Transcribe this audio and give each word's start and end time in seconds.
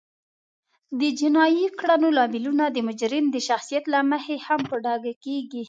د 0.99 1.01
جینایي 1.19 1.65
کړنو 1.79 2.09
لاملونه 2.17 2.65
د 2.69 2.77
مجرم 2.87 3.25
د 3.31 3.37
شخصیت 3.47 3.83
له 3.93 3.99
مخې 4.11 4.35
هم 4.47 4.59
په 4.69 4.75
ډاګه 4.85 5.13
کیږي 5.25 5.59